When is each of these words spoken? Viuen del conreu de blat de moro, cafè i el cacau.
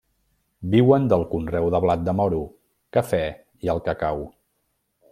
Viuen 0.71 1.05
del 1.11 1.25
conreu 1.33 1.69
de 1.77 1.83
blat 1.85 2.01
de 2.09 2.17
moro, 2.21 2.41
cafè 2.99 3.23
i 3.67 3.75
el 3.77 3.87
cacau. 3.91 4.29